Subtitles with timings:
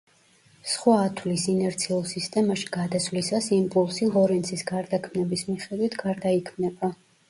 [0.69, 6.97] სხვა ათვლის ინერციულ სისტემაში გადასვლისას იმპულსი ლორენცის გარდაქმნების მიხედვით გარდაიქმნება.